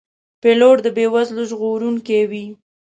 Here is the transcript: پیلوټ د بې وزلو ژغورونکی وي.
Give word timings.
پیلوټ 0.41 0.77
د 0.83 0.87
بې 0.95 1.05
وزلو 1.13 1.43
ژغورونکی 1.49 2.21
وي. 2.29 2.45